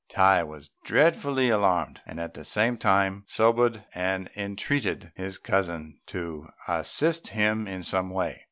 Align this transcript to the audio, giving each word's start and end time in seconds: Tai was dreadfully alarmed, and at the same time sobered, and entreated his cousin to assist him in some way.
Tai 0.09 0.41
was 0.45 0.71
dreadfully 0.83 1.49
alarmed, 1.51 2.01
and 2.07 2.19
at 2.19 2.33
the 2.33 2.43
same 2.43 2.75
time 2.75 3.23
sobered, 3.27 3.83
and 3.93 4.31
entreated 4.35 5.11
his 5.15 5.37
cousin 5.37 5.99
to 6.07 6.47
assist 6.67 7.27
him 7.27 7.67
in 7.67 7.83
some 7.83 8.09
way. 8.09 8.39